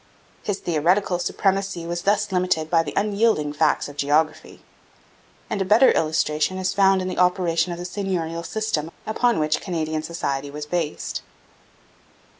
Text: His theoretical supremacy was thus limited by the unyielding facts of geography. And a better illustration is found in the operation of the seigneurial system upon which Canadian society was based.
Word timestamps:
His 0.41 0.57
theoretical 0.57 1.19
supremacy 1.19 1.85
was 1.85 2.01
thus 2.01 2.31
limited 2.31 2.71
by 2.71 2.81
the 2.81 2.95
unyielding 2.97 3.53
facts 3.53 3.87
of 3.87 3.97
geography. 3.97 4.63
And 5.47 5.61
a 5.61 5.63
better 5.63 5.91
illustration 5.91 6.57
is 6.57 6.73
found 6.73 7.03
in 7.03 7.07
the 7.07 7.19
operation 7.19 7.71
of 7.71 7.77
the 7.77 7.85
seigneurial 7.85 8.41
system 8.43 8.89
upon 9.05 9.37
which 9.37 9.61
Canadian 9.61 10.01
society 10.01 10.49
was 10.49 10.65
based. 10.65 11.21